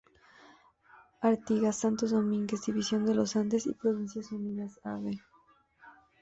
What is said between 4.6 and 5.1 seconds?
Av.